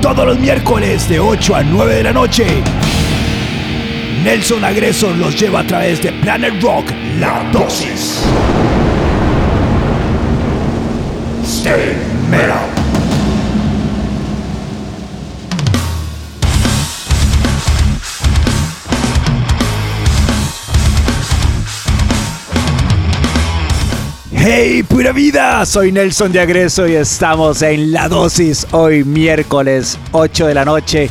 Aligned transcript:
Todos 0.00 0.26
los 0.26 0.38
miércoles 0.38 1.08
de 1.08 1.18
8 1.20 1.56
a 1.56 1.62
9 1.62 1.94
de 1.94 2.02
la 2.02 2.12
noche. 2.12 2.46
Nelson 4.22 4.64
Agresor 4.64 5.16
los 5.16 5.38
lleva 5.38 5.60
a 5.60 5.66
través 5.66 6.02
de 6.02 6.12
Planet 6.12 6.62
Rock, 6.62 6.86
La 7.18 7.42
Dosis. 7.52 8.22
Stay 11.44 11.96
metal. 12.30 12.83
Hey, 24.46 24.82
pura 24.82 25.10
vida, 25.12 25.64
soy 25.64 25.90
Nelson 25.90 26.30
de 26.30 26.38
Agreso 26.38 26.86
y 26.86 26.92
estamos 26.92 27.62
en 27.62 27.92
La 27.92 28.10
Dosis 28.10 28.66
hoy 28.72 29.02
miércoles 29.02 29.98
8 30.12 30.48
de 30.48 30.52
la 30.52 30.66
noche. 30.66 31.08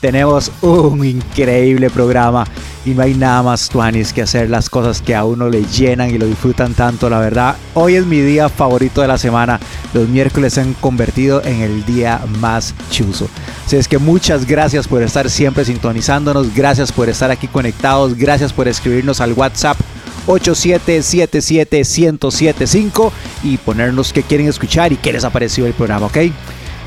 Tenemos 0.00 0.52
un 0.62 1.04
increíble 1.04 1.90
programa 1.90 2.46
y 2.84 2.90
no 2.90 3.02
hay 3.02 3.14
nada 3.14 3.42
más 3.42 3.68
tuanis 3.68 4.12
que 4.12 4.22
hacer 4.22 4.48
las 4.48 4.70
cosas 4.70 5.02
que 5.02 5.16
a 5.16 5.24
uno 5.24 5.48
le 5.48 5.64
llenan 5.64 6.10
y 6.10 6.18
lo 6.18 6.26
disfrutan 6.26 6.74
tanto, 6.74 7.10
la 7.10 7.18
verdad. 7.18 7.56
Hoy 7.74 7.96
es 7.96 8.06
mi 8.06 8.20
día 8.20 8.48
favorito 8.48 9.00
de 9.00 9.08
la 9.08 9.18
semana. 9.18 9.58
Los 9.92 10.08
miércoles 10.08 10.52
se 10.52 10.60
han 10.60 10.74
convertido 10.74 11.42
en 11.44 11.62
el 11.62 11.84
día 11.84 12.20
más 12.38 12.72
chuzo. 12.92 13.28
Así 13.66 13.74
es 13.74 13.88
que 13.88 13.98
muchas 13.98 14.46
gracias 14.46 14.86
por 14.86 15.02
estar 15.02 15.28
siempre 15.28 15.64
sintonizándonos, 15.64 16.54
gracias 16.54 16.92
por 16.92 17.08
estar 17.08 17.32
aquí 17.32 17.48
conectados, 17.48 18.16
gracias 18.16 18.52
por 18.52 18.68
escribirnos 18.68 19.20
al 19.20 19.32
WhatsApp 19.32 19.76
8777-1075 20.26 23.10
y 23.44 23.58
ponernos 23.58 24.12
qué 24.12 24.22
quieren 24.22 24.48
escuchar 24.48 24.92
y 24.92 24.96
qué 24.96 25.12
les 25.12 25.24
ha 25.24 25.30
parecido 25.30 25.66
el 25.66 25.74
programa, 25.74 26.06
¿ok? 26.06 26.18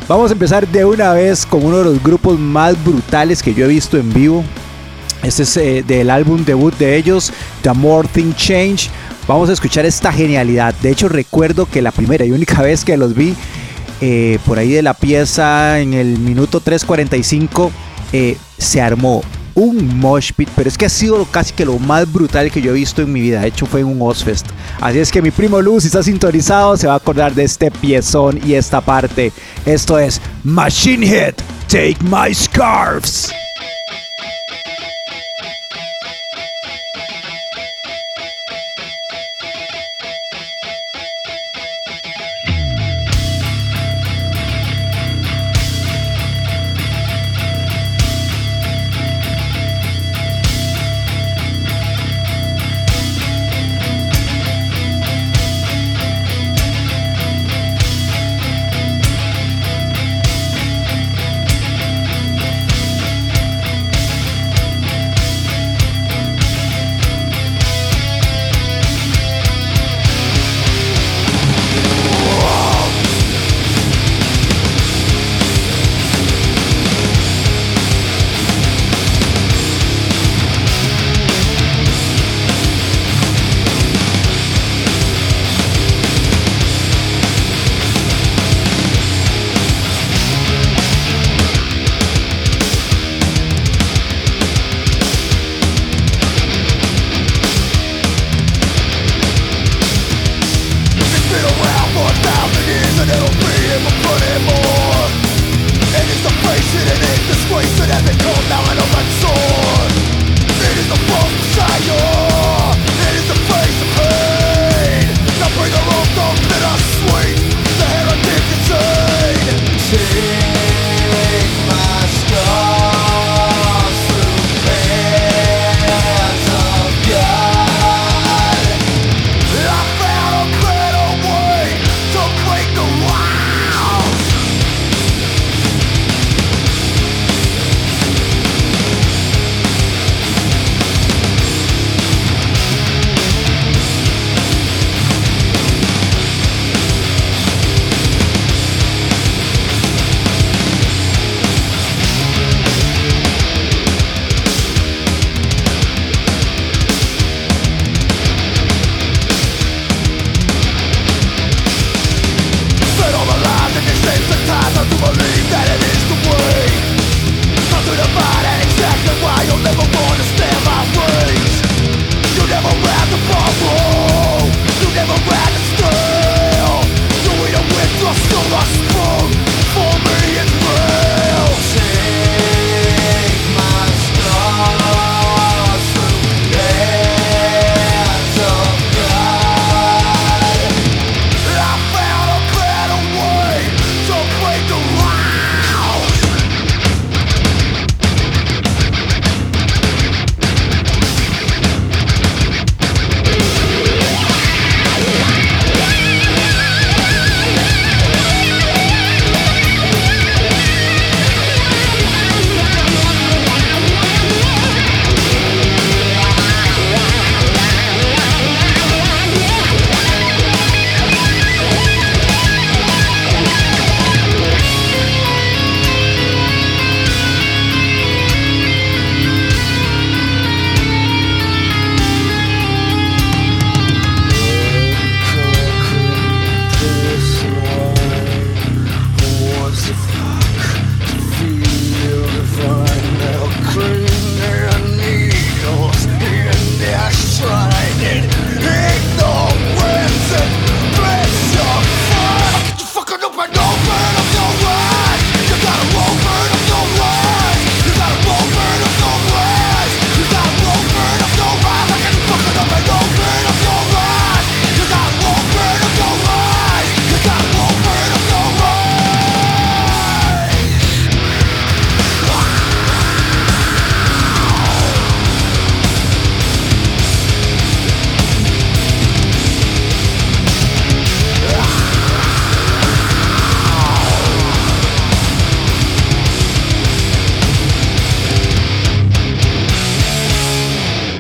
Vamos 0.07 0.31
a 0.31 0.33
empezar 0.33 0.67
de 0.67 0.85
una 0.85 1.13
vez 1.13 1.45
con 1.45 1.63
uno 1.63 1.77
de 1.77 1.83
los 1.83 2.01
grupos 2.01 2.39
más 2.39 2.83
brutales 2.83 3.43
que 3.43 3.53
yo 3.53 3.65
he 3.65 3.67
visto 3.67 3.95
en 3.97 4.11
vivo. 4.11 4.43
Este 5.21 5.43
es 5.43 5.55
eh, 5.57 5.83
del 5.85 6.09
álbum 6.09 6.43
debut 6.43 6.75
de 6.77 6.95
ellos, 6.95 7.31
The 7.61 7.73
More 7.73 8.07
Thing 8.07 8.33
Change. 8.33 8.89
Vamos 9.27 9.49
a 9.49 9.53
escuchar 9.53 9.85
esta 9.85 10.11
genialidad. 10.11 10.73
De 10.81 10.89
hecho, 10.89 11.07
recuerdo 11.09 11.67
que 11.67 11.83
la 11.83 11.91
primera 11.91 12.25
y 12.25 12.31
única 12.31 12.59
vez 12.63 12.83
que 12.83 12.97
los 12.97 13.13
vi, 13.13 13.35
eh, 14.01 14.39
por 14.45 14.57
ahí 14.57 14.71
de 14.71 14.81
la 14.81 14.95
pieza 14.95 15.79
en 15.79 15.93
el 15.93 16.17
minuto 16.17 16.59
3.45, 16.59 17.69
eh, 18.11 18.35
se 18.57 18.81
armó 18.81 19.21
un 19.59 19.99
mosh 19.99 20.31
pit, 20.33 20.49
pero 20.55 20.69
es 20.69 20.77
que 20.77 20.85
ha 20.85 20.89
sido 20.89 21.25
casi 21.25 21.53
que 21.53 21.65
lo 21.65 21.77
más 21.79 22.11
brutal 22.11 22.49
que 22.49 22.61
yo 22.61 22.71
he 22.71 22.73
visto 22.73 23.01
en 23.01 23.11
mi 23.11 23.21
vida. 23.21 23.41
De 23.41 23.47
hecho, 23.47 23.65
fue 23.65 23.81
en 23.81 23.87
un 23.87 24.01
Ozfest. 24.01 24.47
Así 24.79 24.99
es 24.99 25.11
que 25.11 25.21
mi 25.21 25.31
primo 25.31 25.61
Luz, 25.61 25.83
si 25.83 25.87
está 25.87 26.01
sintonizado, 26.01 26.77
se 26.77 26.87
va 26.87 26.93
a 26.93 26.97
acordar 26.97 27.33
de 27.35 27.43
este 27.43 27.69
piezón 27.69 28.39
y 28.45 28.53
esta 28.53 28.81
parte. 28.81 29.33
Esto 29.65 29.99
es 29.99 30.21
Machine 30.43 31.05
Head, 31.05 31.35
Take 31.67 31.97
My 32.01 32.33
Scarves. 32.33 33.31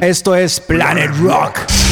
Esto 0.01 0.33
es 0.33 0.61
Planet 0.61 1.11
Rock. 1.21 1.88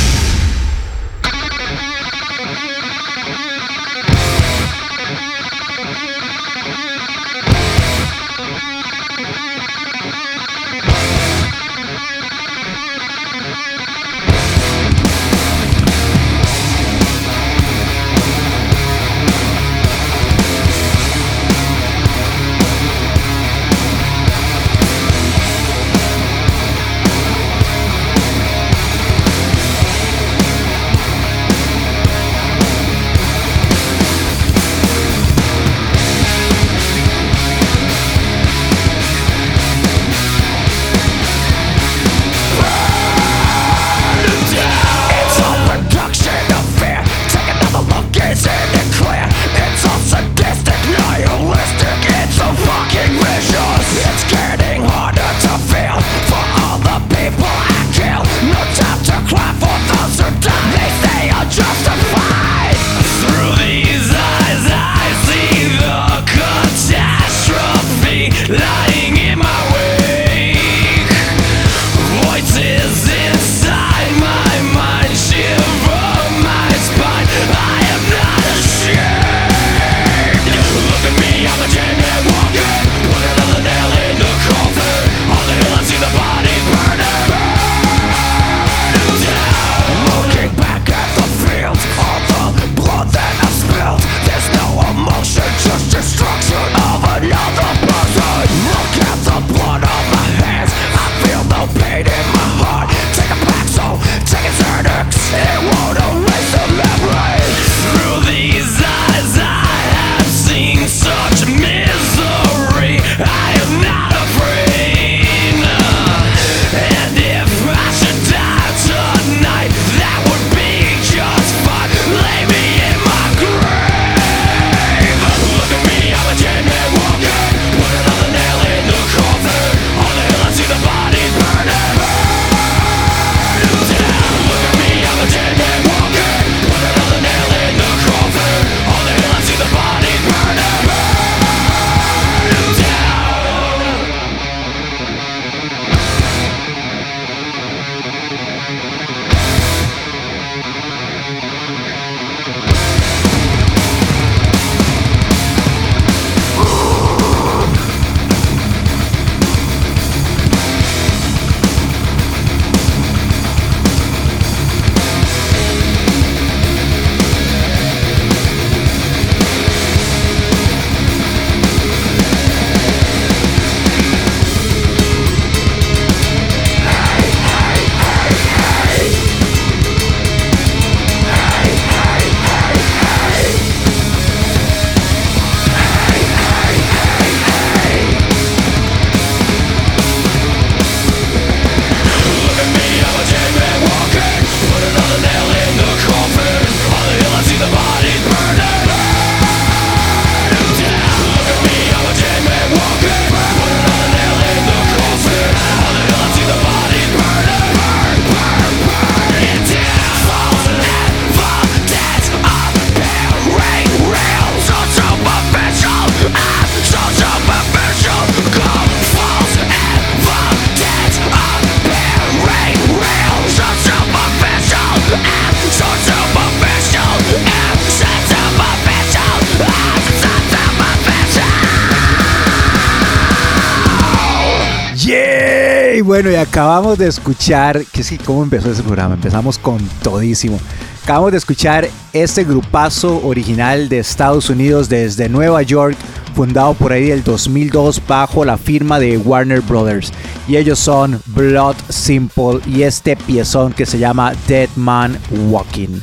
Bueno, 236.17 236.31
y 236.31 236.35
acabamos 236.35 236.97
de 236.97 237.07
escuchar, 237.07 237.85
que 237.93 238.01
que 238.01 238.17
cómo 238.17 238.41
empezó 238.41 238.71
ese 238.71 238.81
programa, 238.81 239.13
empezamos 239.13 239.59
con 239.59 239.77
todísimo. 240.01 240.59
Acabamos 241.03 241.31
de 241.31 241.37
escuchar 241.37 241.87
este 242.11 242.43
grupazo 242.43 243.21
original 243.23 243.87
de 243.87 243.99
Estados 243.99 244.49
Unidos 244.49 244.89
desde 244.89 245.29
Nueva 245.29 245.61
York, 245.61 245.95
fundado 246.33 246.73
por 246.73 246.91
ahí 246.91 247.09
del 247.09 247.23
2002 247.23 248.01
bajo 248.07 248.43
la 248.43 248.57
firma 248.57 248.97
de 248.97 249.19
Warner 249.19 249.61
Brothers. 249.61 250.11
Y 250.47 250.57
ellos 250.57 250.79
son 250.79 251.21
Blood 251.27 251.75
Simple 251.89 252.61
y 252.65 252.81
este 252.81 253.15
piezón 253.15 253.73
que 253.73 253.85
se 253.85 253.99
llama 253.99 254.33
Dead 254.47 254.69
Man 254.75 255.19
Walking. 255.29 255.99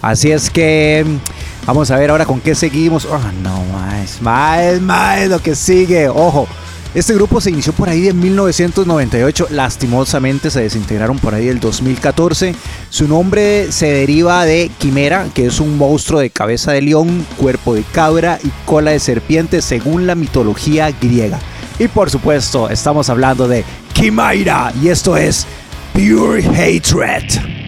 Así 0.00 0.32
es 0.32 0.48
que 0.48 1.04
vamos 1.66 1.90
a 1.90 1.98
ver 1.98 2.08
ahora 2.08 2.24
con 2.24 2.40
qué 2.40 2.54
seguimos. 2.54 3.04
Oh, 3.04 3.20
no, 3.42 3.62
más, 3.74 4.22
más, 4.22 4.80
más 4.80 5.28
lo 5.28 5.38
que 5.38 5.54
sigue. 5.54 6.08
Ojo. 6.08 6.48
Este 6.92 7.14
grupo 7.14 7.40
se 7.40 7.50
inició 7.50 7.72
por 7.72 7.88
ahí 7.88 8.08
en 8.08 8.18
1998, 8.18 9.46
lastimosamente 9.50 10.50
se 10.50 10.62
desintegraron 10.62 11.20
por 11.20 11.34
ahí 11.34 11.46
el 11.46 11.60
2014. 11.60 12.52
Su 12.88 13.06
nombre 13.06 13.70
se 13.70 13.92
deriva 13.92 14.44
de 14.44 14.72
Quimera, 14.76 15.28
que 15.32 15.46
es 15.46 15.60
un 15.60 15.78
monstruo 15.78 16.18
de 16.18 16.30
cabeza 16.30 16.72
de 16.72 16.82
león, 16.82 17.24
cuerpo 17.36 17.74
de 17.74 17.84
cabra 17.84 18.40
y 18.42 18.50
cola 18.66 18.90
de 18.90 18.98
serpiente 18.98 19.62
según 19.62 20.08
la 20.08 20.16
mitología 20.16 20.90
griega. 21.00 21.38
Y 21.78 21.86
por 21.86 22.10
supuesto, 22.10 22.68
estamos 22.68 23.08
hablando 23.08 23.46
de 23.46 23.64
Kimaira 23.92 24.72
y 24.82 24.88
esto 24.88 25.16
es 25.16 25.46
Pure 25.94 26.44
Hatred. 26.44 27.59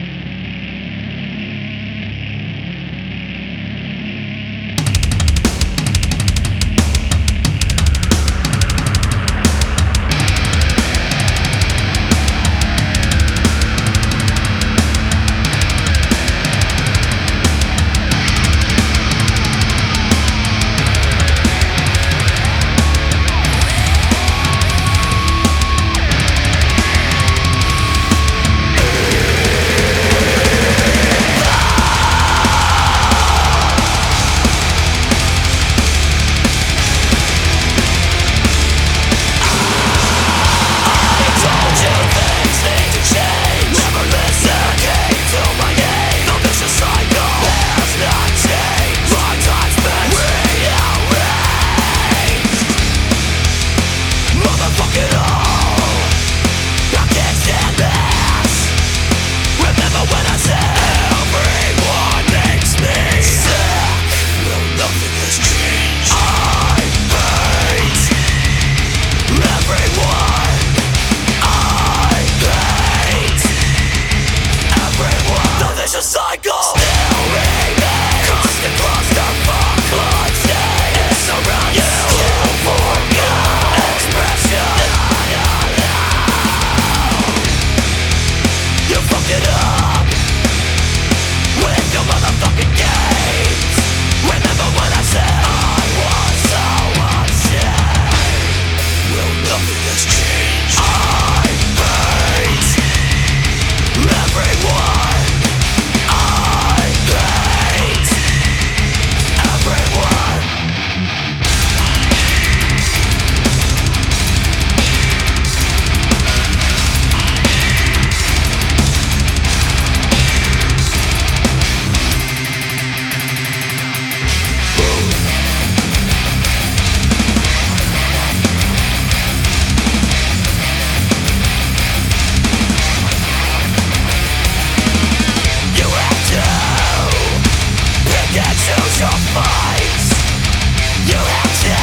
You 141.07 141.17
have 141.17 141.55
to 141.63 141.77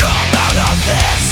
come 0.00 0.30
out 0.34 0.56
of 0.70 0.86
this. 0.86 1.23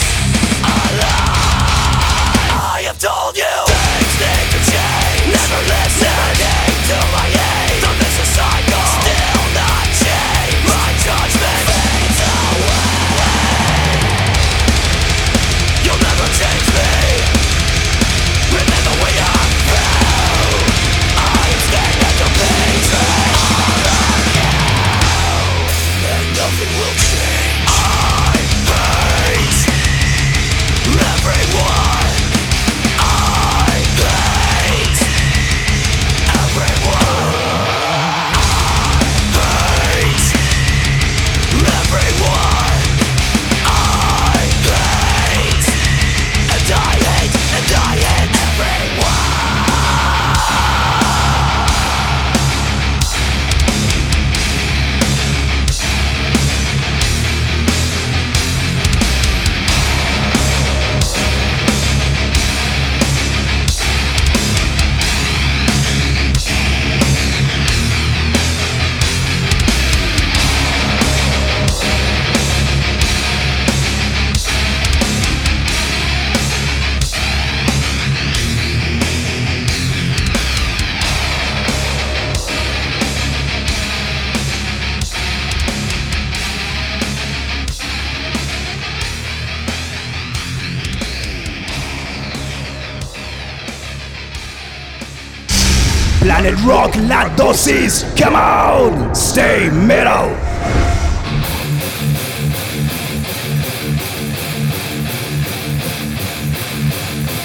La. 97.53 98.05
Come 98.17 98.35
on, 98.35 99.15
stay 99.15 99.69
middle! 99.69 100.35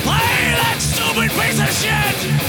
Play 0.03 0.53
that 0.55 0.77
stupid 0.79 1.31
piece 1.31 1.59
of 1.59 1.71
shit! 1.71 2.46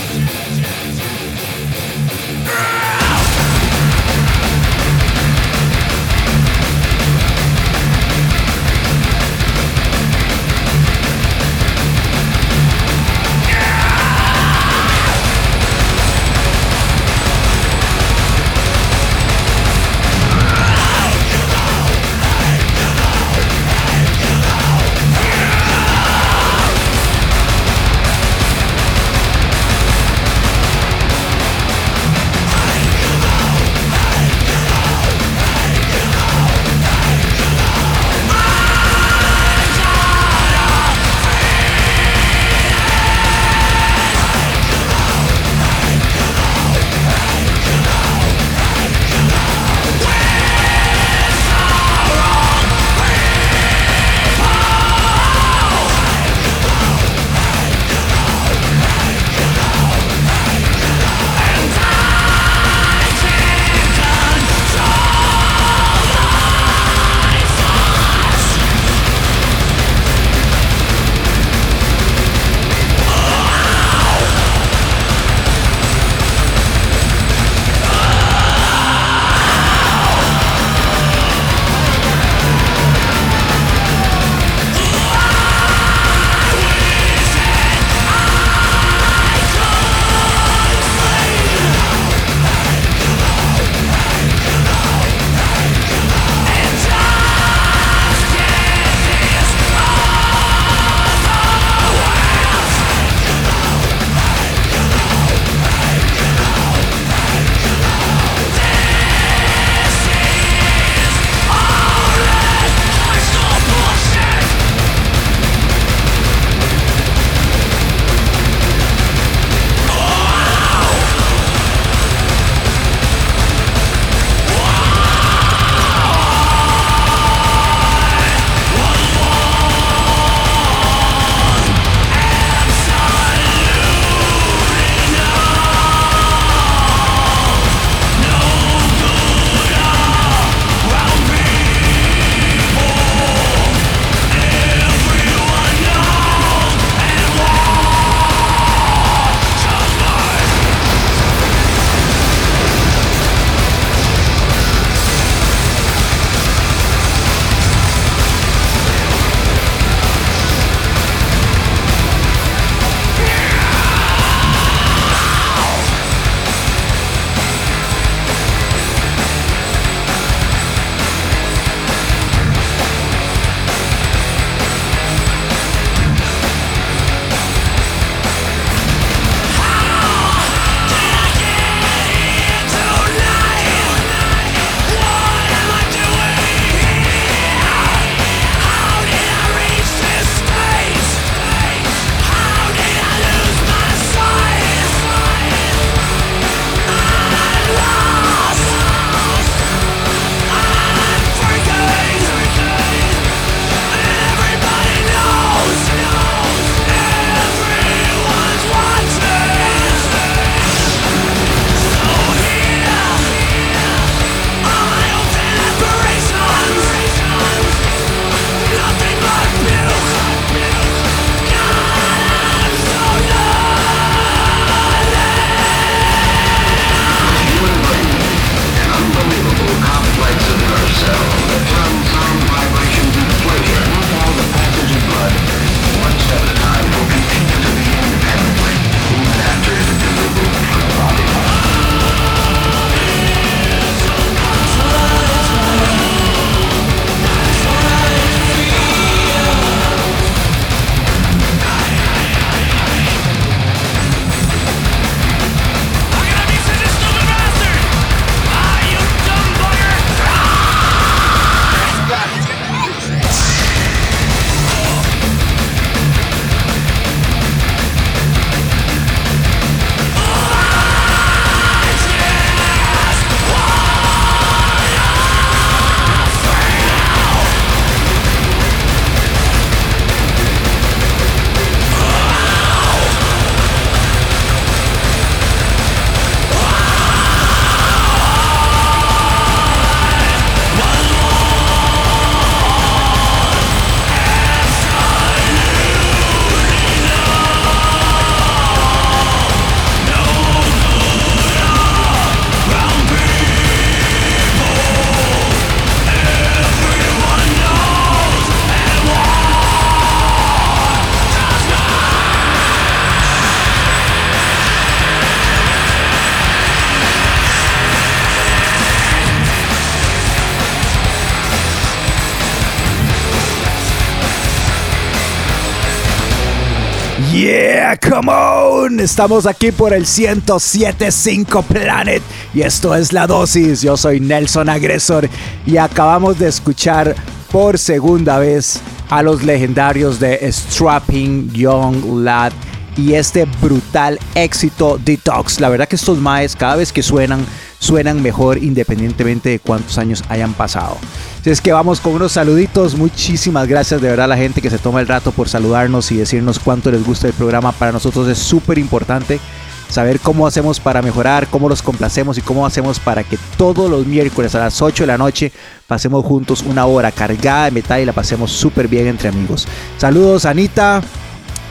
Yeah, 327.49 327.97
come 327.97 328.31
on. 328.31 329.01
Estamos 329.01 329.47
aquí 329.47 329.73
por 329.73 329.95
el 329.95 330.03
1075 330.03 331.63
Planet 331.63 332.23
y 332.53 332.61
esto 332.61 332.95
es 332.95 333.15
La 333.15 333.27
Dosis. 333.27 333.81
Yo 333.81 333.97
soy 333.97 334.21
Nelson 334.21 334.69
Agresor 334.69 335.27
y 335.65 335.79
acabamos 335.79 336.39
de 336.39 336.47
escuchar 336.47 337.15
por 337.51 337.79
segunda 337.79 338.39
vez 338.39 338.83
a 339.09 339.23
los 339.23 339.45
legendarios 339.45 340.21
de 340.21 340.53
Strapping 340.53 341.51
Young 341.55 342.23
Lad 342.23 342.53
y 342.99 343.15
este 343.15 343.47
brutal 343.63 344.19
éxito 344.35 345.01
Detox. 345.03 345.59
La 345.59 345.71
verdad 345.71 345.89
que 345.89 345.97
estos 345.97 346.19
maes 346.19 346.55
cada 346.55 346.77
vez 346.77 346.93
que 346.93 347.03
suenan 347.03 347.47
suenan 347.79 348.23
mejor 348.23 348.63
independientemente 348.63 349.51
de 349.51 349.59
cuántos 349.59 349.99
años 349.99 350.25
hayan 350.29 350.55
pasado. 350.55 350.97
Así 351.41 351.51
es 351.51 351.61
que 351.61 351.73
vamos 351.73 352.01
con 352.01 352.15
unos 352.15 352.33
saluditos. 352.33 352.97
Muchísimas 352.97 353.69
gracias 353.69 354.01
de 354.01 354.09
verdad 354.09 354.25
a 354.25 354.29
la 354.29 354.37
gente 354.37 354.61
que 354.61 354.71
se 354.71 354.79
toma 354.79 355.01
el 355.01 355.09
rato 355.09 355.33
por 355.33 355.49
saludarnos 355.49 356.11
y 356.13 356.17
decirnos 356.17 356.59
cuánto 356.59 356.91
les 356.91 357.05
gusta 357.05 357.27
el 357.27 357.33
programa. 357.33 357.73
Para 357.73 357.93
nosotros 357.93 358.29
es 358.29 358.39
súper 358.39 358.79
importante 358.79 359.41
saber 359.89 360.21
cómo 360.21 360.47
hacemos 360.47 360.81
para 360.81 361.03
mejorar, 361.03 361.47
cómo 361.49 361.69
los 361.69 361.83
complacemos 361.83 362.39
y 362.39 362.43
cómo 362.43 362.67
hacemos 362.67 363.01
para 363.01 363.25
que 363.25 363.39
todos 363.57 363.91
los 363.91 364.07
miércoles 364.07 364.55
a 364.55 364.61
las 364.61 364.83
8 364.83 365.05
de 365.05 365.07
la 365.07 365.19
noche 365.19 365.53
pasemos 365.87 366.25
juntos 366.25 366.63
una 366.63 366.87
hora 366.87 367.11
cargada 367.11 367.67
de 367.67 367.71
metal 367.71 368.01
y 368.01 368.05
la 368.05 368.13
pasemos 368.13 368.53
súper 368.53 368.89
bien 368.89 369.07
entre 369.07 369.31
amigos. 369.31 369.67
Saludos 369.97 370.45
Anita, 370.45 371.03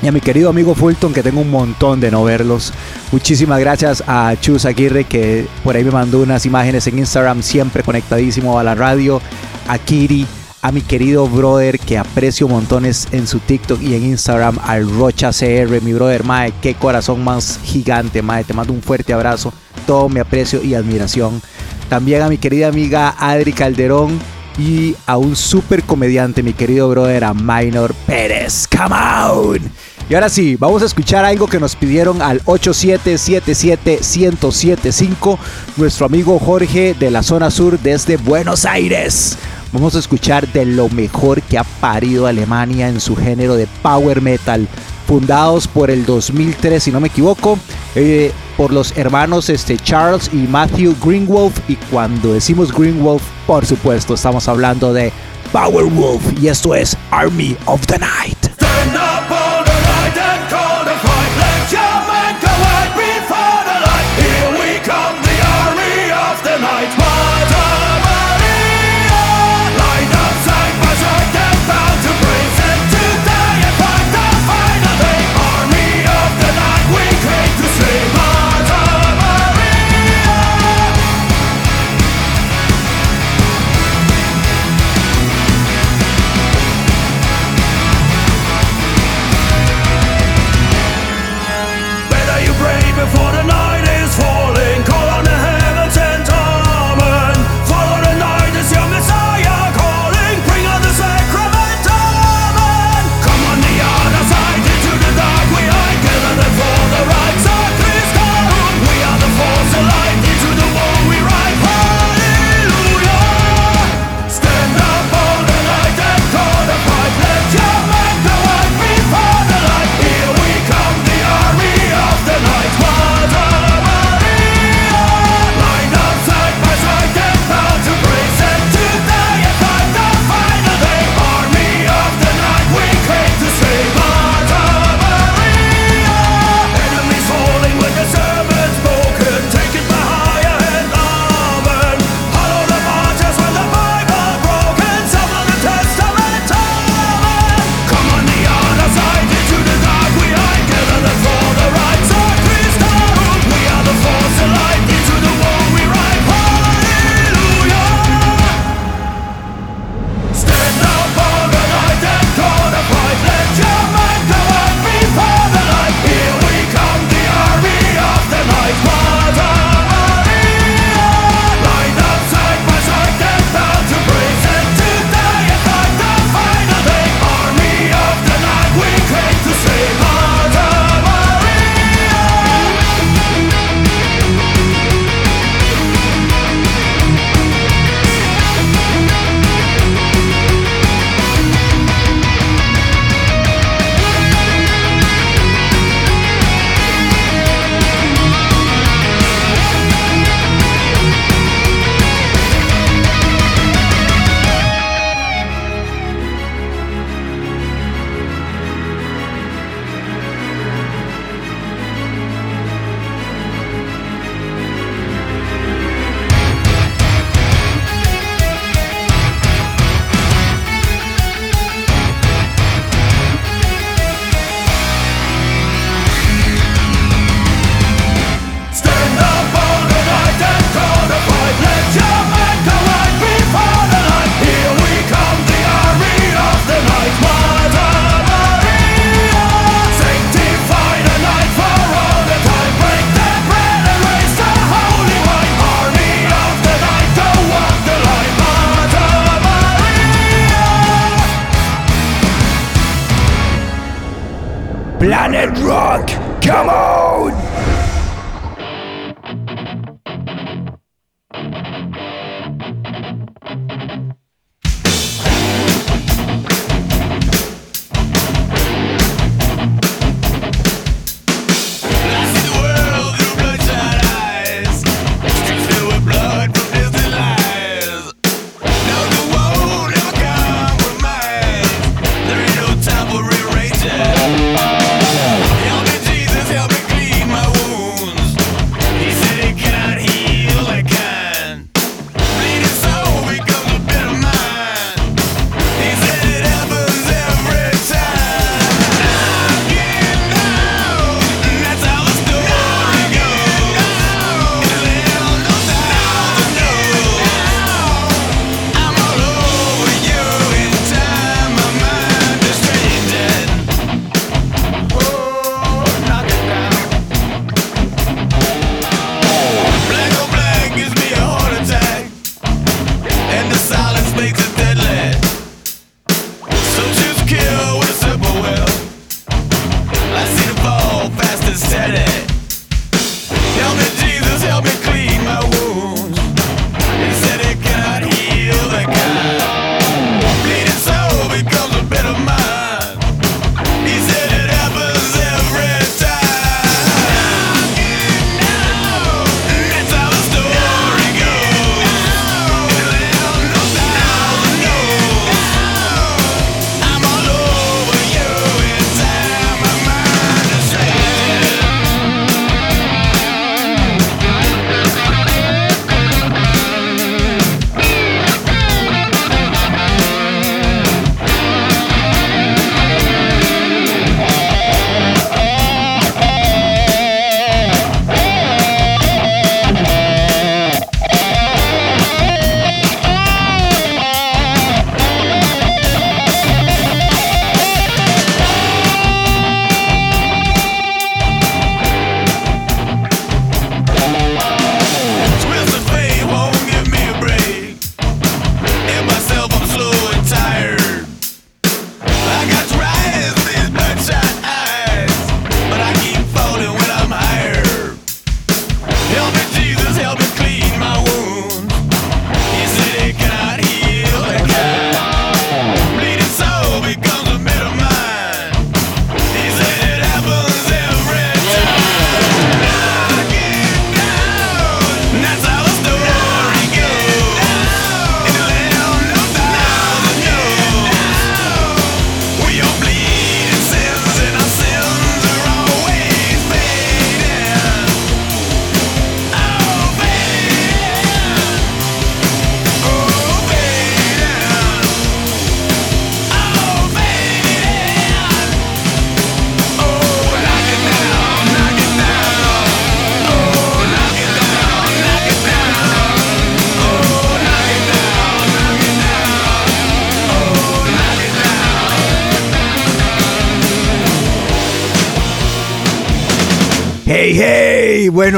y 0.02 0.08
a 0.08 0.12
mi 0.12 0.22
querido 0.22 0.50
amigo 0.50 0.76
Fulton, 0.76 1.14
que 1.14 1.24
tengo 1.24 1.42
un 1.42 1.50
montón 1.50 2.00
de 2.00 2.12
no 2.12 2.24
verlos. 2.24 2.72
Muchísimas 3.12 3.60
gracias 3.60 4.04
a 4.08 4.36
Chus 4.40 4.66
Aguirre, 4.66 5.06
que 5.06 5.48
por 5.64 5.76
ahí 5.76 5.84
me 5.84 5.92
mandó 5.92 6.22
unas 6.22 6.46
imágenes 6.46 6.86
en 6.88 7.00
Instagram, 7.00 7.42
siempre 7.42 7.84
conectadísimo 7.84 8.60
a 8.60 8.64
la 8.64 8.76
radio. 8.76 9.22
A 9.68 9.78
Kiri, 9.80 10.26
a 10.62 10.72
mi 10.72 10.82
querido 10.82 11.28
brother, 11.28 11.80
que 11.80 11.98
aprecio 11.98 12.48
montones 12.48 13.08
en 13.12 13.28
su 13.28 13.40
TikTok 13.40 13.82
y 13.82 13.96
en 13.96 14.06
Instagram, 14.06 14.60
al 14.64 14.90
Rocha 14.90 15.32
CR, 15.32 15.82
mi 15.82 15.94
brother, 15.94 16.24
mae, 16.24 16.54
qué 16.62 16.76
corazón 16.76 17.24
más 17.24 17.60
gigante, 17.64 18.22
mae, 18.22 18.44
te 18.44 18.54
mando 18.54 18.74
un 18.74 18.82
fuerte 18.82 19.14
abrazo, 19.14 19.52
todo 19.86 20.10
mi 20.10 20.20
aprecio 20.20 20.64
y 20.64 20.74
admiración. 20.74 21.42
También 21.90 22.22
a 22.22 22.30
mi 22.30 22.38
querida 22.38 22.68
amiga 22.68 23.16
Adri 23.18 23.52
Calderón, 23.52 24.20
y 24.58 24.96
a 25.06 25.18
un 25.18 25.36
super 25.36 25.84
comediante, 25.84 26.42
mi 26.42 26.54
querido 26.54 26.90
brother, 26.90 27.24
a 27.24 27.34
Minor 27.34 27.94
Pérez. 28.06 28.68
Come 28.68 28.96
on. 28.96 29.87
Y 30.10 30.16
ahora 30.16 30.30
sí, 30.30 30.56
vamos 30.56 30.84
a 30.84 30.86
escuchar 30.86 31.26
algo 31.26 31.48
que 31.48 31.60
nos 31.60 31.76
pidieron 31.76 32.22
al 32.22 32.42
8777-1075, 32.46 35.38
nuestro 35.76 36.06
amigo 36.06 36.40
Jorge 36.40 36.96
de 36.98 37.12
la 37.12 37.24
zona 37.24 37.52
sur 37.52 37.78
desde 37.78 38.16
Buenos 38.16 38.64
Aires. 38.64 39.38
Vamos 39.74 39.98
a 39.98 40.00
escuchar 40.00 40.48
de 40.54 40.66
lo 40.66 40.88
mejor 40.88 41.42
que 41.42 41.58
ha 41.58 41.66
parido 41.66 42.26
Alemania 42.26 42.88
en 42.88 43.02
su 43.02 43.18
género 43.18 43.56
de 43.56 43.68
power 43.82 44.22
metal, 44.22 44.66
fundados 45.06 45.68
por 45.68 45.92
el 45.92 46.06
2003, 46.06 46.82
si 46.82 46.92
no 46.92 47.02
me 47.02 47.10
equivoco, 47.10 47.60
eh, 47.96 48.32
por 48.56 48.72
los 48.72 48.98
hermanos 48.98 49.50
este, 49.50 49.76
Charles 49.76 50.30
y 50.32 50.38
Matthew 50.38 50.96
Greenwolf. 51.04 51.60
Y 51.68 51.76
cuando 51.92 52.34
decimos 52.34 52.74
Greenwolf, 52.74 53.24
por 53.46 53.66
supuesto, 53.66 54.14
estamos 54.14 54.48
hablando 54.48 54.94
de 54.94 55.12
Powerwolf. 55.52 56.24
Y 56.42 56.48
esto 56.48 56.74
es 56.74 56.96
Army 57.12 57.58
of 57.66 57.86
the 57.88 58.00
Night. 58.00 58.57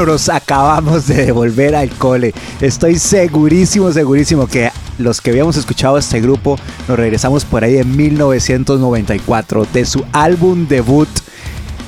Nos 0.06 0.28
acabamos 0.28 1.06
de 1.06 1.26
devolver 1.26 1.74
al 1.74 1.90
cole. 1.90 2.34
Estoy 2.60 2.98
segurísimo, 2.98 3.92
segurísimo 3.92 4.46
que 4.46 4.70
los 4.98 5.20
que 5.20 5.30
habíamos 5.30 5.56
escuchado 5.56 5.98
este 5.98 6.20
grupo 6.20 6.58
nos 6.88 6.98
regresamos 6.98 7.44
por 7.44 7.64
ahí 7.64 7.78
en 7.78 7.96
1994 7.96 9.66
de 9.72 9.84
su 9.84 10.04
álbum 10.12 10.66
debut 10.68 11.08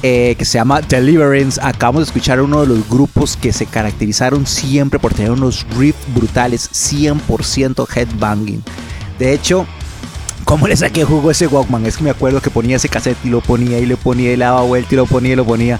eh, 0.02 0.34
que 0.38 0.44
se 0.44 0.58
llama 0.58 0.80
Deliverance. 0.80 1.60
Acabamos 1.62 2.00
de 2.00 2.06
escuchar 2.06 2.40
uno 2.40 2.62
de 2.62 2.66
los 2.66 2.88
grupos 2.88 3.36
que 3.36 3.52
se 3.52 3.66
caracterizaron 3.66 4.46
siempre 4.46 4.98
por 4.98 5.14
tener 5.14 5.30
unos 5.30 5.66
riffs 5.78 6.12
brutales, 6.14 6.70
100% 6.72 7.86
headbanging. 7.94 8.62
De 9.18 9.32
hecho, 9.32 9.66
¿Cómo 10.44 10.66
le 10.66 10.76
saqué 10.76 11.04
jugo 11.04 11.30
ese 11.30 11.46
Walkman? 11.46 11.86
Es 11.86 11.96
que 11.96 12.04
me 12.04 12.10
acuerdo 12.10 12.42
que 12.42 12.50
ponía 12.50 12.76
ese 12.76 12.88
cassette 12.88 13.16
y 13.24 13.28
lo 13.28 13.40
ponía 13.40 13.78
y 13.78 13.86
le 13.86 13.96
ponía 13.96 14.32
y 14.32 14.36
le 14.36 14.44
daba 14.44 14.62
vuelta 14.62 14.88
y 14.92 14.96
lo 14.96 15.06
ponía 15.06 15.32
y 15.32 15.36
lo 15.36 15.46
ponía. 15.46 15.78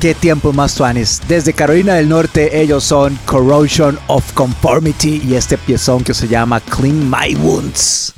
Qué 0.00 0.14
tiempos 0.14 0.54
más 0.54 0.76
tuanes. 0.76 1.20
Desde 1.26 1.52
Carolina 1.52 1.94
del 1.94 2.08
Norte, 2.08 2.60
ellos 2.60 2.84
son 2.84 3.18
Corrosion 3.24 3.98
of 4.06 4.32
Conformity 4.32 5.20
y 5.26 5.34
este 5.34 5.58
piezón 5.58 6.04
que 6.04 6.14
se 6.14 6.28
llama 6.28 6.60
Clean 6.60 7.10
My 7.10 7.34
Wounds. 7.34 8.14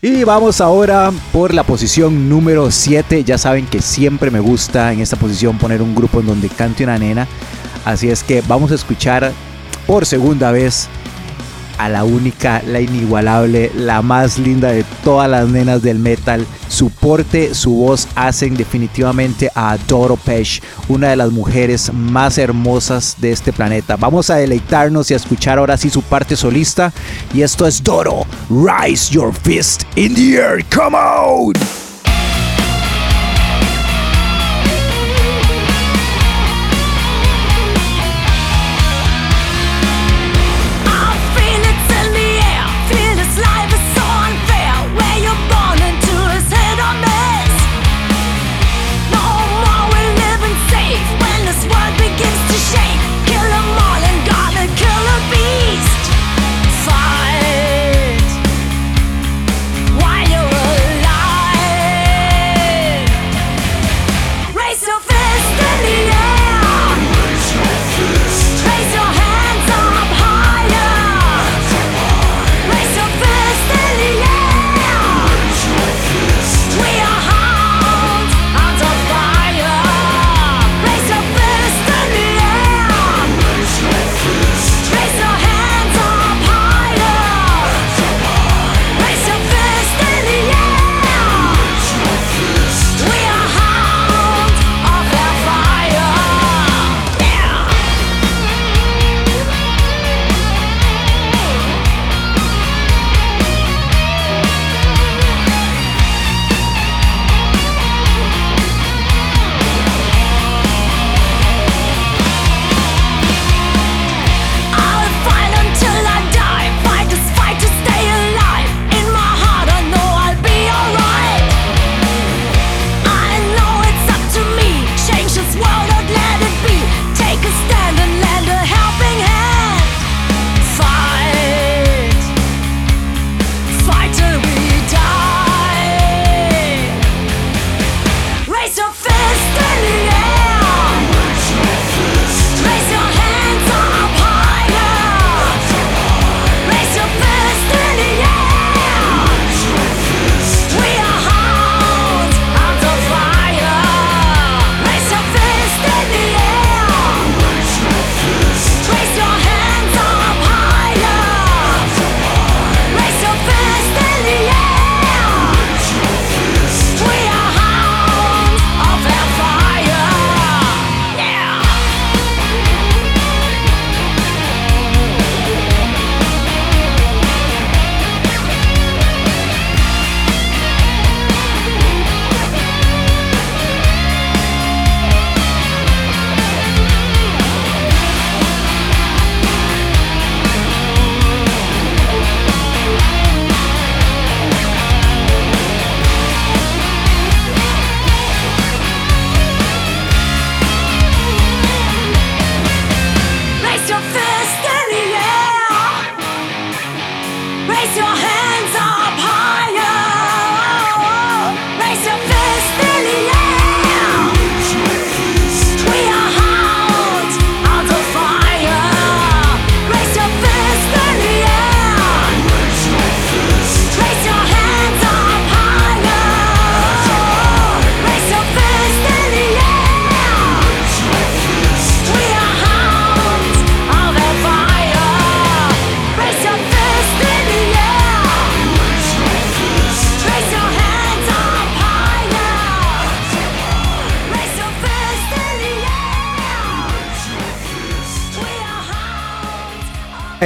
Y 0.00 0.22
vamos 0.22 0.60
ahora 0.60 1.10
por 1.32 1.52
la 1.54 1.64
posición 1.64 2.28
número 2.28 2.70
7. 2.70 3.24
Ya 3.24 3.36
saben 3.36 3.66
que 3.66 3.82
siempre 3.82 4.30
me 4.30 4.38
gusta 4.38 4.92
en 4.92 5.00
esta 5.00 5.16
posición 5.16 5.58
poner 5.58 5.82
un 5.82 5.92
grupo 5.92 6.20
en 6.20 6.26
donde 6.26 6.48
cante 6.48 6.84
una 6.84 6.98
nena. 6.98 7.26
Así 7.84 8.08
es 8.08 8.22
que 8.22 8.40
vamos 8.42 8.70
a 8.70 8.76
escuchar 8.76 9.32
por 9.88 10.06
segunda 10.06 10.52
vez 10.52 10.88
a 11.78 11.88
la 11.88 12.04
única, 12.04 12.62
la 12.66 12.80
inigualable, 12.80 13.70
la 13.74 14.02
más 14.02 14.38
linda 14.38 14.72
de 14.72 14.84
todas 15.02 15.30
las 15.30 15.48
nenas 15.48 15.82
del 15.82 15.98
metal. 15.98 16.46
Su 16.68 16.90
porte, 16.90 17.54
su 17.54 17.74
voz 17.74 18.08
hacen 18.14 18.56
definitivamente 18.56 19.50
a 19.54 19.78
Doro 19.88 20.16
Pesh, 20.16 20.60
una 20.88 21.08
de 21.08 21.16
las 21.16 21.32
mujeres 21.32 21.92
más 21.92 22.36
hermosas 22.38 23.16
de 23.18 23.32
este 23.32 23.52
planeta. 23.52 23.96
Vamos 23.96 24.30
a 24.30 24.36
deleitarnos 24.36 25.10
y 25.10 25.14
a 25.14 25.16
escuchar 25.16 25.58
ahora 25.58 25.76
sí 25.76 25.90
su 25.90 26.02
parte 26.02 26.36
solista. 26.36 26.92
Y 27.32 27.42
esto 27.42 27.66
es 27.66 27.82
Doro. 27.82 28.26
Rise 28.50 29.12
your 29.12 29.32
fist 29.32 29.84
in 29.96 30.14
the 30.14 30.36
air. 30.36 30.64
Come 30.70 30.96
on. 30.96 31.87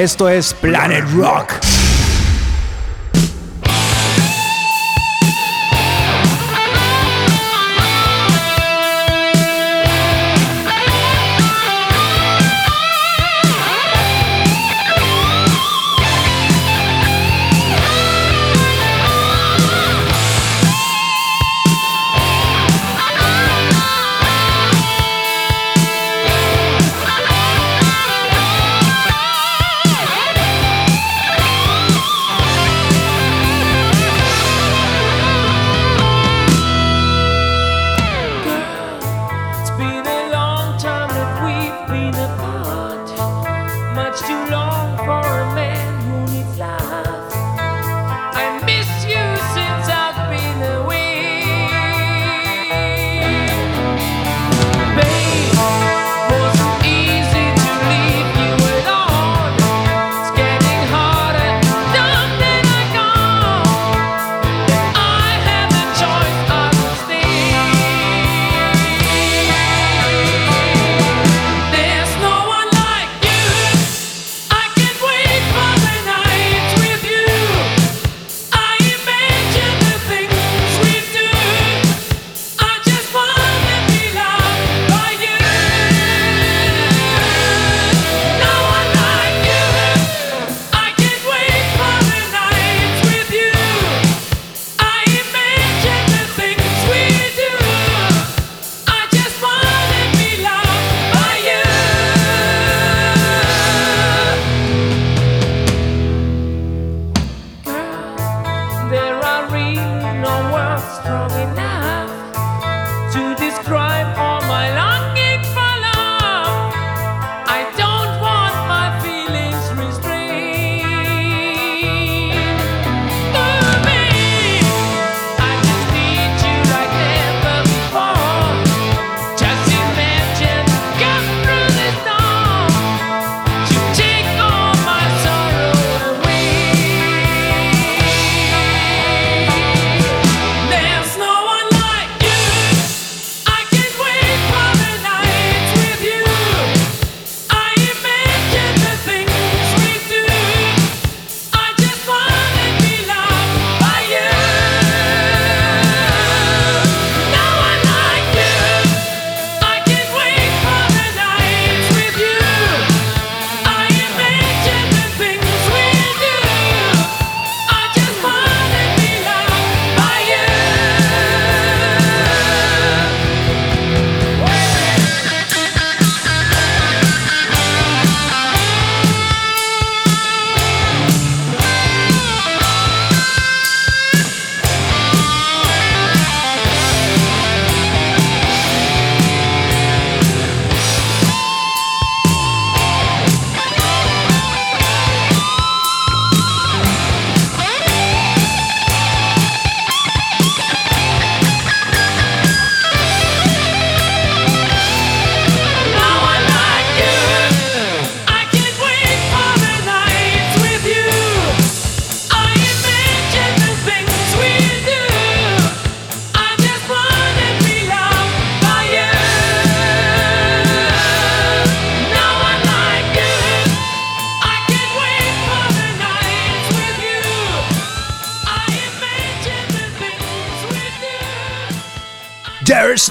Esto 0.02 0.28
es 0.28 0.52
Planet 0.52 1.04
Rock. 1.14 1.81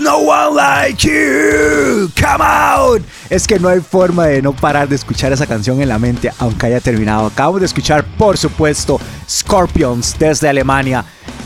No 0.01 0.17
one 0.19 0.55
like 0.55 1.07
you. 1.07 2.09
Come 2.15 2.43
out. 2.43 3.01
Es 3.29 3.47
que 3.47 3.59
no 3.59 3.69
hay 3.69 3.79
forma 3.79 4.25
de 4.25 4.41
no 4.41 4.53
parar 4.53 4.89
de 4.89 4.95
escuchar 4.95 5.31
esa 5.31 5.45
canción 5.47 5.81
en 5.81 5.89
la 5.89 5.99
mente, 5.99 6.31
aunque 6.39 6.65
haya 6.65 6.79
terminado. 6.79 7.27
Acabamos 7.27 7.61
de 7.61 7.67
escuchar, 7.67 8.03
por 8.17 8.37
supuesto, 8.37 8.99
Scorpions 9.29 10.17
desde 10.17 10.49
Alemania. 10.49 11.05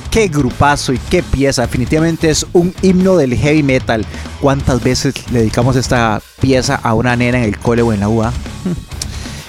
Qué 0.10 0.28
grupazo 0.30 0.93
y 0.93 0.97
qué 0.97 1.22
pieza. 1.22 1.64
Definitivamente 1.64 2.30
es 2.30 2.45
un 2.53 2.74
himno 2.82 3.18
del 3.18 3.36
heavy 3.36 3.64
metal. 3.64 4.06
¿Cuántas 4.39 4.82
veces 4.82 5.14
le 5.32 5.39
dedicamos 5.39 5.76
esta 5.76 6.22
pieza 6.39 6.80
a 6.82 6.93
una 6.93 7.16
nena 7.16 7.39
en 7.39 7.43
el 7.43 7.60
cole 7.60 7.82
o 7.82 7.91
en 7.91 7.99
la 7.99 8.10
UA? 8.10 8.34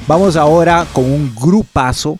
Vamos 0.08 0.36
ahora 0.36 0.86
con 0.94 1.04
un 1.04 1.34
grupazo. 1.38 2.16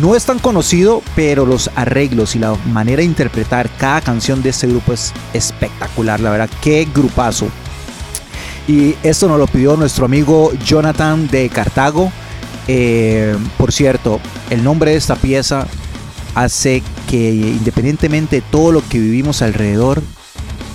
No 0.00 0.16
es 0.16 0.24
tan 0.24 0.40
conocido, 0.40 1.04
pero 1.14 1.46
los 1.46 1.70
arreglos 1.76 2.34
y 2.34 2.40
la 2.40 2.56
manera 2.66 2.98
de 2.98 3.04
interpretar 3.04 3.70
cada 3.78 4.00
canción 4.00 4.42
de 4.42 4.50
este 4.50 4.66
grupo 4.66 4.92
es 4.92 5.12
espectacular. 5.34 6.18
La 6.18 6.30
verdad, 6.30 6.50
qué 6.60 6.88
grupazo. 6.92 7.46
Y 8.66 8.96
esto 9.04 9.28
nos 9.28 9.38
lo 9.38 9.46
pidió 9.46 9.76
nuestro 9.76 10.04
amigo 10.04 10.50
Jonathan 10.64 11.28
de 11.28 11.48
Cartago. 11.48 12.10
Eh, 12.68 13.36
por 13.58 13.72
cierto, 13.72 14.20
el 14.50 14.62
nombre 14.62 14.92
de 14.92 14.96
esta 14.96 15.16
pieza 15.16 15.66
hace 16.34 16.82
que 17.08 17.30
independientemente 17.30 18.36
de 18.36 18.42
todo 18.42 18.72
lo 18.72 18.88
que 18.88 18.98
vivimos 18.98 19.42
alrededor, 19.42 20.02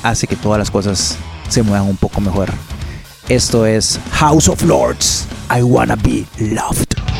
hace 0.04 0.28
que 0.28 0.36
todas 0.36 0.60
las 0.60 0.72
cosas 0.72 1.18
se 1.50 1.64
muevan 1.64 1.88
un 1.88 1.98
poco 1.98 2.22
mejor. 2.22 2.52
Esto 3.30 3.66
es 3.66 4.00
House 4.12 4.48
of 4.50 4.62
Lords. 4.64 5.26
I 5.56 5.62
Wanna 5.62 5.96
Be 5.96 6.26
Loved. 6.40 7.15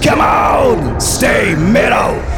Come 0.00 0.20
on, 0.20 1.00
stay 1.00 1.56
metal. 1.56 2.29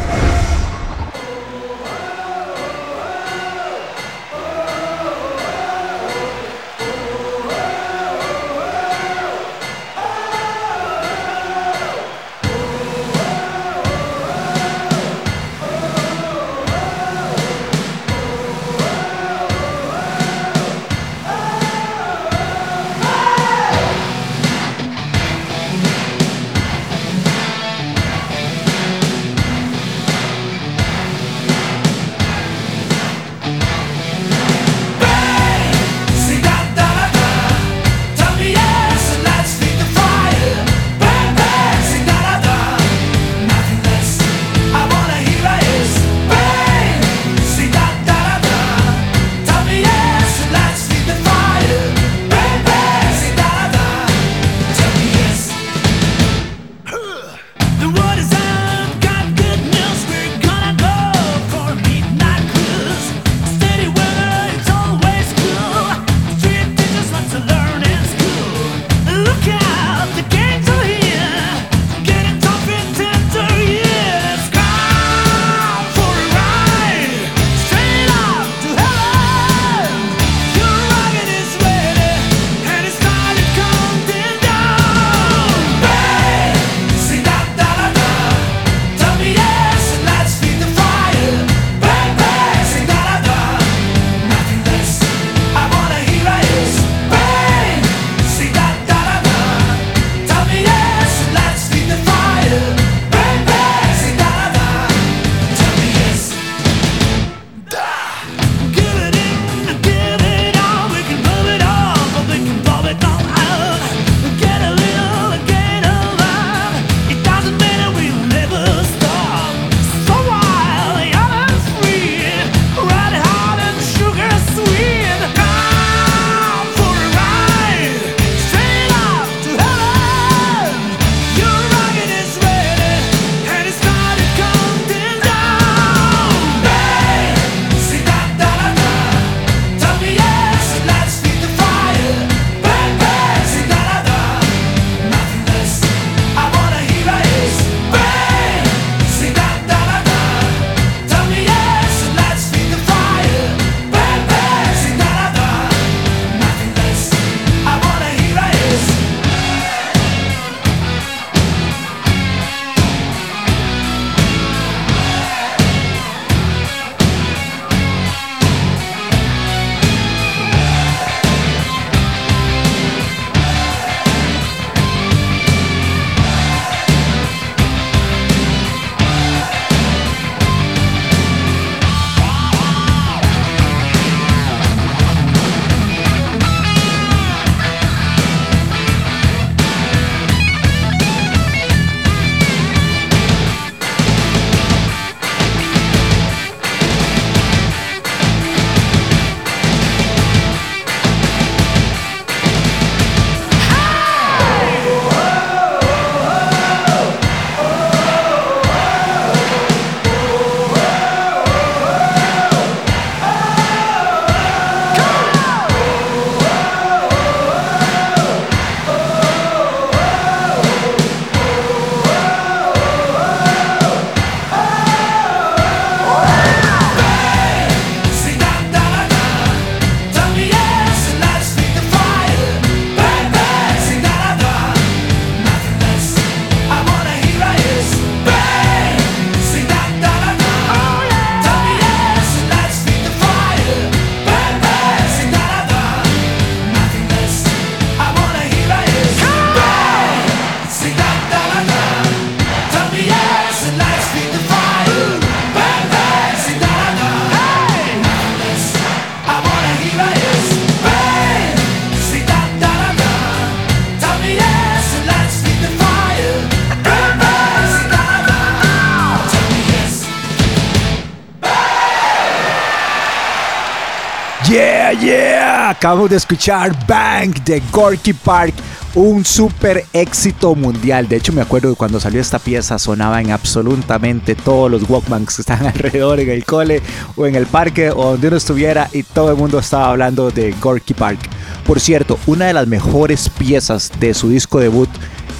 Acabamos 275.73 276.11
de 276.11 276.17
escuchar 276.17 276.77
Bang 276.87 277.33
de 277.45 277.63
Gorky 277.73 278.13
Park, 278.13 278.53
un 278.95 279.25
super 279.25 279.87
éxito 279.95 280.55
mundial. 280.55 281.09
De 281.09 281.17
hecho, 281.17 281.33
me 281.33 281.41
acuerdo 281.41 281.75
cuando 281.77 281.99
salió 281.99 282.21
esta 282.21 282.39
pieza 282.39 282.79
sonaba 282.79 283.23
en 283.23 283.31
absolutamente 283.31 284.35
todos 284.35 284.71
los 284.71 284.89
Walkmans 284.89 285.35
que 285.35 285.41
están 285.41 285.65
alrededor 285.67 286.21
en 286.21 286.29
el 286.29 286.45
cole 286.45 286.83
o 287.17 287.25
en 287.27 287.37
el 287.37 287.47
parque 287.47 287.91
o 287.91 288.11
donde 288.13 288.29
uno 288.29 288.37
estuviera 288.37 288.91
y 288.93 289.03
todo 289.03 289.31
el 289.31 289.39
mundo 289.39 289.59
estaba 289.59 289.89
hablando 289.89 290.31
de 290.31 290.55
Gorky 290.61 290.93
Park. 290.93 291.21
Por 291.67 291.81
cierto, 291.81 292.19
una 292.27 292.45
de 292.45 292.53
las 292.53 292.67
mejores 292.67 293.31
piezas 293.31 293.91
de 293.99 294.13
su 294.13 294.29
disco 294.29 294.61
debut 294.61 294.91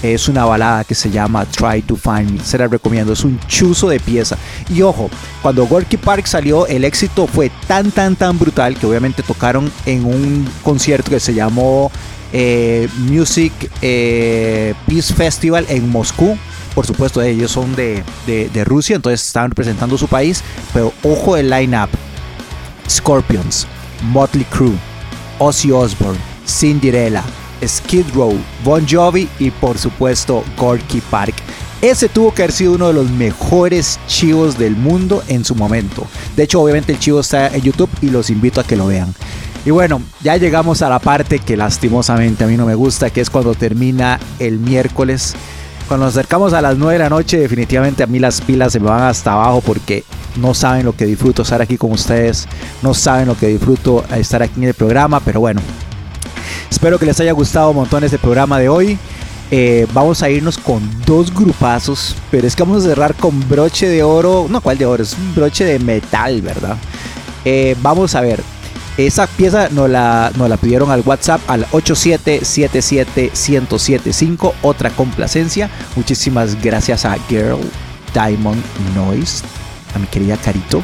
es 0.03 0.29
una 0.29 0.45
balada 0.45 0.85
que 0.85 0.95
se 0.95 1.11
llama 1.11 1.47
Try 1.47 1.83
to 1.83 1.97
Find 1.97 2.33
Me. 2.33 2.45
Se 2.45 2.59
la 2.59 2.67
recomiendo, 2.67 3.13
es 3.13 3.25
un 3.25 3.39
chuzo 3.47 3.89
de 3.89 4.01
pieza. 4.01 4.37
Y 4.69 4.83
ojo, 4.83 5.09
cuando 5.41 5.67
Gorky 5.67 5.97
Park 5.97 6.27
salió, 6.27 6.67
el 6.67 6.85
éxito 6.85 7.27
fue 7.27 7.51
tan, 7.67 7.91
tan, 7.91 8.17
tan 8.17 8.39
brutal 8.39 8.77
que 8.77 8.87
obviamente 8.87 9.23
tocaron 9.23 9.71
en 9.87 10.05
un 10.05 10.49
concierto 10.63 11.11
que 11.11 11.21
se 11.21 11.35
llamó 11.35 11.91
eh, 12.33 12.89
Music 12.99 13.53
eh, 13.83 14.75
Peace 14.87 15.15
Festival 15.15 15.67
en 15.69 15.89
Moscú. 15.89 16.37
Por 16.75 16.87
supuesto, 16.87 17.21
ellos 17.21 17.51
son 17.51 17.77
de, 17.77 18.03
Rusia, 18.65 18.97
entonces 18.97 19.25
estaban 19.27 19.51
representando 19.51 19.99
su 19.99 20.09
país. 20.09 20.43
Pero 20.73 20.93
ojo 21.03 21.37
el 21.37 21.51
line-up: 21.51 21.91
Scorpions, 22.89 23.67
Motley 24.05 24.47
Crue, 24.47 24.73
Ozzy 25.39 25.71
Osbourne, 25.71 26.19
Cinderella, 26.47 27.23
Skid 27.67 28.07
Row, 28.15 28.37
Bon 28.65 28.87
Jovi 28.89 29.29
y 29.39 29.51
por 29.51 29.79
supuesto 29.79 30.45
Gorky 30.57 31.01
Park. 31.01 31.35
Ese 31.81 32.09
tuvo 32.09 32.33
que 32.33 32.43
haber 32.43 32.53
sido 32.53 32.75
uno 32.75 32.89
de 32.89 32.95
los 32.95 33.11
mejores 33.11 33.99
chivos 34.07 34.57
del 34.57 34.77
mundo 34.77 35.23
en 35.27 35.45
su 35.45 35.55
momento. 35.55 36.07
De 36.37 36.45
hecho, 36.45 36.61
obviamente 36.61 36.93
el 36.93 36.99
chivo 36.99 37.21
está 37.21 37.49
en 37.49 37.61
YouTube 37.61 37.91
y 38.01 38.11
los 38.11 38.31
invito 38.31 38.61
a 38.61 38.65
que 38.65 38.77
lo 38.77 38.87
vean. 38.87 39.13
Y 39.65 39.71
bueno, 39.71 40.01
ya 40.23 40.37
llegamos 40.37 40.83
a 40.83 40.89
la 40.89 40.99
parte 40.99 41.39
que 41.39 41.57
lastimosamente 41.57 42.45
a 42.45 42.47
mí 42.47 42.57
no 42.57 42.67
me 42.67 42.75
gusta, 42.75 43.11
que 43.11 43.21
es 43.21 43.31
cuando 43.31 43.55
termina 43.55 44.19
el 44.39 44.59
miércoles. 44.59 45.35
Cuando 45.89 46.07
nos 46.07 46.17
acercamos 46.17 46.53
a 46.53 46.63
las 46.63 46.77
9 46.77 46.95
de 46.95 46.99
la 46.99 47.11
noche, 47.11 47.39
definitivamente 47.39 48.03
a 48.03 48.07
mí 48.07 48.19
las 48.19 48.41
pilas 48.41 48.73
se 48.73 48.81
me 48.81 48.89
van 48.89 49.03
hasta 49.03 49.33
abajo 49.33 49.61
porque 49.61 50.05
no 50.37 50.55
saben 50.55 50.85
lo 50.85 50.97
que 50.97 51.05
disfruto 51.05 51.43
estar 51.43 51.61
aquí 51.61 51.77
con 51.77 51.93
ustedes, 51.93 52.49
no 52.83 52.95
saben 52.95 53.27
lo 53.27 53.37
que 53.37 53.49
disfruto 53.49 54.05
estar 54.17 54.43
aquí 54.43 54.61
en 54.61 54.69
el 54.69 54.75
programa, 54.75 55.21
pero 55.21 55.41
bueno, 55.41 55.61
espero 56.73 56.99
que 56.99 57.05
les 57.05 57.21
haya 57.21 57.33
gustado 57.33 57.69
un 57.71 57.77
montón 57.77 58.03
este 58.03 58.19
programa 58.19 58.59
de 58.59 58.71
hoy. 58.71 58.97
Eh, 59.51 59.87
vamos 59.93 60.23
a 60.23 60.31
irnos 60.31 60.57
con 60.57 60.81
dos 61.05 61.35
grupazos, 61.35 62.17
pero 62.31 62.47
es 62.47 62.57
que 62.57 62.63
vamos 62.63 62.83
a 62.83 62.89
cerrar 62.89 63.15
con 63.15 63.47
broche 63.47 63.87
de 63.87 64.03
oro, 64.03 64.47
no, 64.49 64.63
¿cuál 64.63 64.79
de 64.79 64.87
oro? 64.87 65.03
Es 65.03 65.13
un 65.13 65.35
broche 65.35 65.67
de 65.67 65.79
metal, 65.79 66.41
¿verdad? 66.41 66.79
Eh, 67.45 67.77
vamos 67.83 68.15
a 68.15 68.23
ver, 68.23 68.43
esa 68.97 69.27
pieza 69.27 69.69
nos 69.69 69.91
la, 69.91 70.33
nos 70.37 70.49
la 70.49 70.57
pidieron 70.57 70.91
al 70.91 71.03
WhatsApp 71.05 71.43
al 71.49 71.67
8777-1075, 71.67 74.55
otra 74.63 74.89
complacencia. 74.89 75.69
Muchísimas 75.95 76.59
gracias 76.63 77.05
a 77.05 77.19
Girl 77.29 77.61
Diamond 78.15 78.63
Noise, 78.95 79.45
a 79.95 79.99
mi 79.99 80.07
querida 80.07 80.39
Carito. 80.39 80.83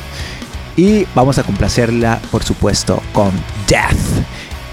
Y 0.76 1.06
vamos 1.14 1.38
a 1.38 1.44
complacerla, 1.44 2.20
por 2.30 2.44
supuesto, 2.44 3.02
con 3.14 3.32
Death. 3.66 3.96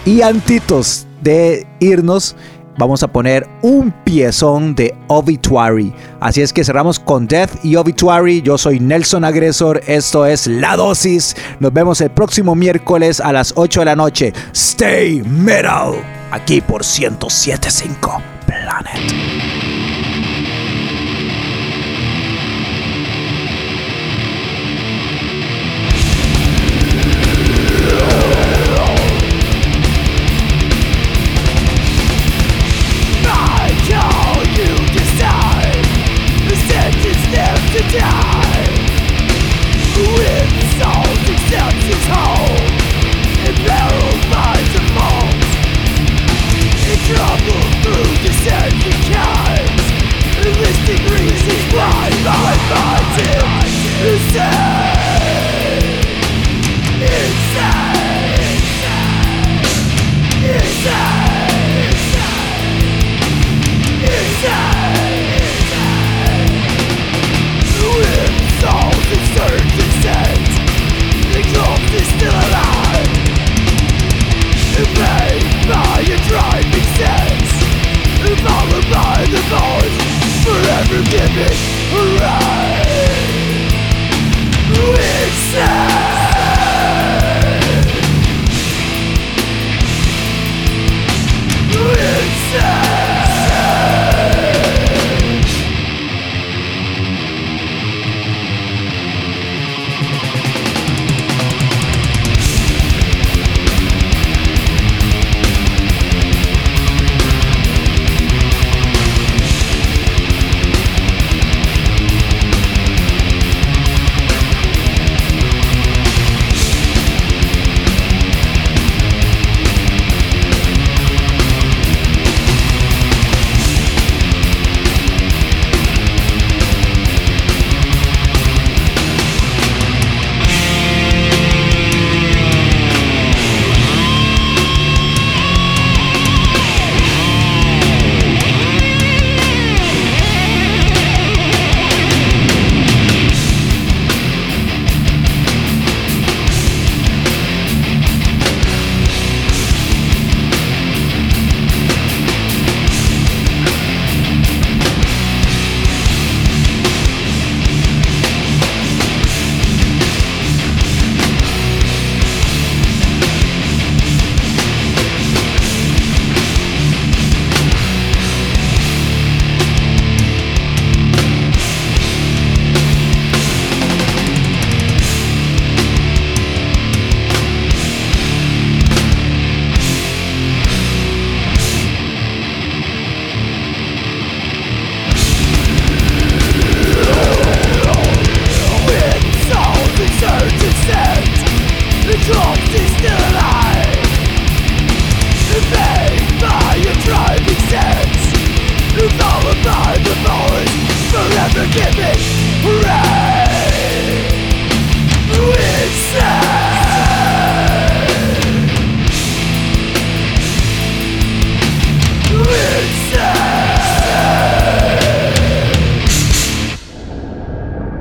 Y 0.06 0.22
antitos 0.22 1.08
de 1.24 1.66
irnos, 1.80 2.36
vamos 2.78 3.02
a 3.02 3.08
poner 3.08 3.48
un 3.64 3.92
piezón 4.04 4.76
de 4.76 4.96
Obituary. 5.08 5.92
Así 6.20 6.42
es 6.42 6.54
que 6.54 6.64
cerramos 6.64 7.00
con 7.00 7.26
Death 7.26 7.50
y 7.64 7.76
Obituary. 7.76 8.44
Yo 8.44 8.60
soy 8.60 8.80
Nelson 8.80 9.26
Agresor. 9.26 9.82
Esto 9.88 10.28
es 10.28 10.46
La 10.46 10.76
Dosis. 10.76 11.36
Nos 11.60 11.74
vemos 11.74 12.02
el 12.02 12.12
próximo 12.12 12.54
miércoles 12.54 13.20
a 13.20 13.34
las 13.34 13.54
8 13.56 13.80
de 13.80 13.86
la 13.86 13.96
noche. 13.96 14.34
Stay 14.54 15.24
Metal. 15.24 15.96
Aquí 16.30 16.62
por 16.62 16.84
1075 16.84 18.22
Planet. 18.46 19.75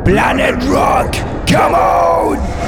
Planet 0.05 0.63
Rock, 0.65 1.15
come 1.47 1.75
on! 1.75 2.64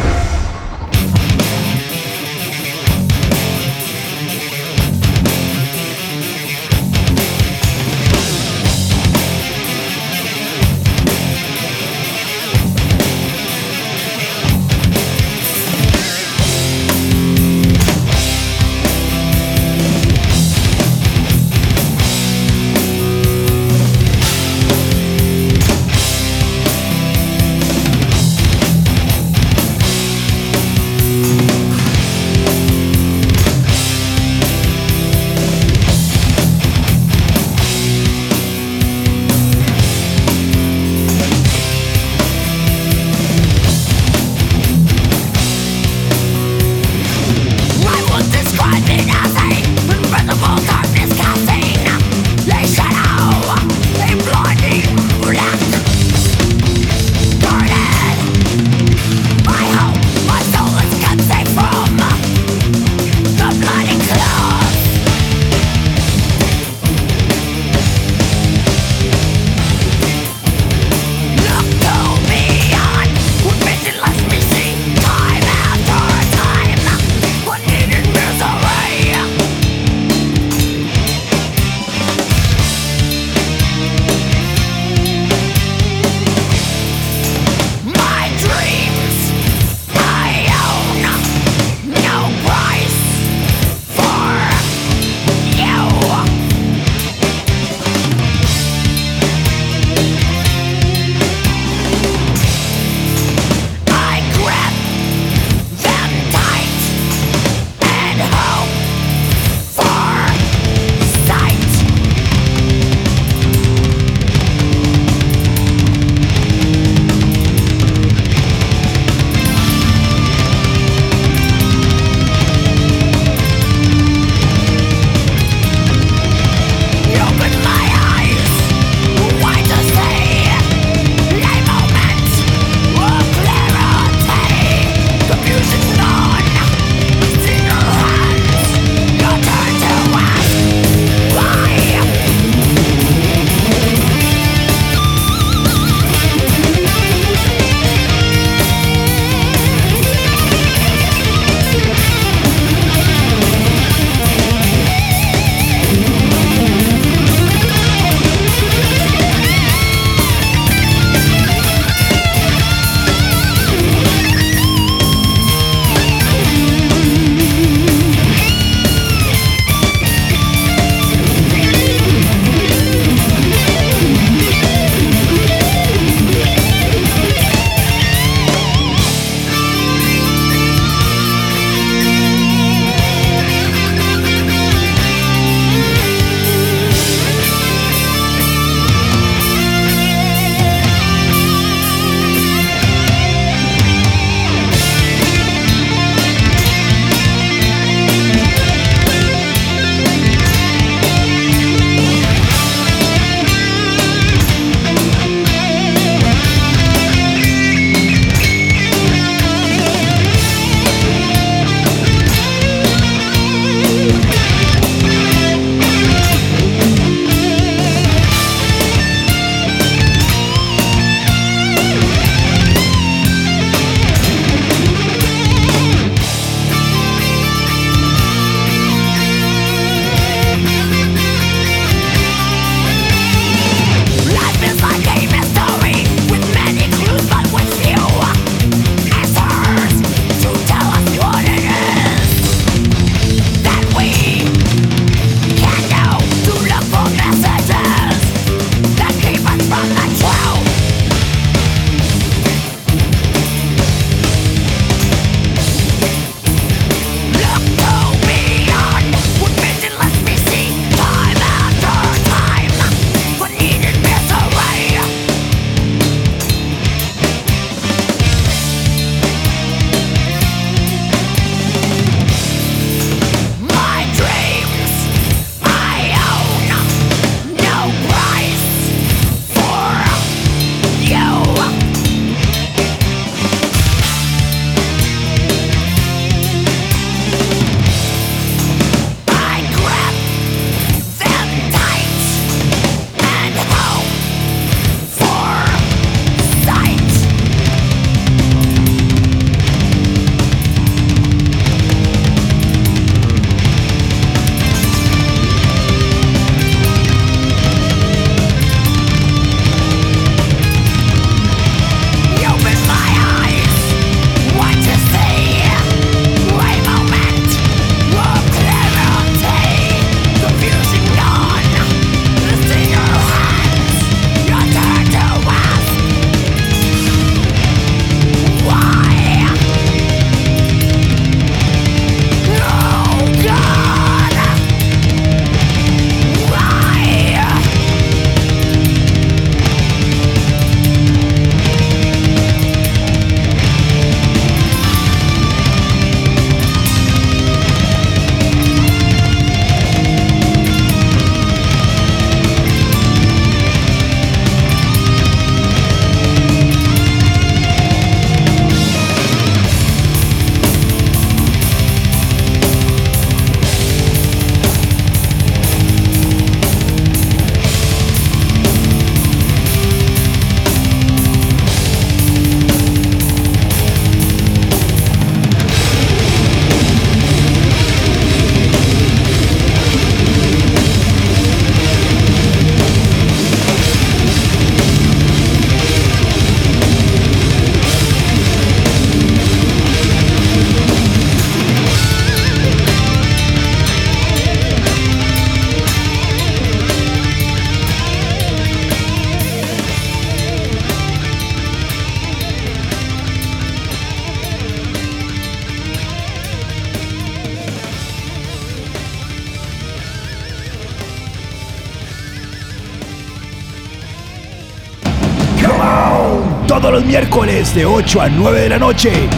De 417.77 417.85
8 417.85 418.23
a 418.23 418.29
9 418.31 418.61
de 418.63 418.69
la 418.71 418.79
noche. 418.79 419.29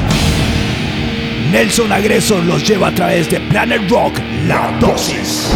Nelson 1.51 1.91
Agresor 1.91 2.45
los 2.45 2.63
lleva 2.63 2.87
a 2.87 2.95
través 2.95 3.29
de 3.29 3.41
Planet 3.41 3.91
Rock, 3.91 4.21
La 4.47 4.71
Dosis. 4.79 5.51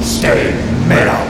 Stay 0.00 0.54
metal. 0.88 1.27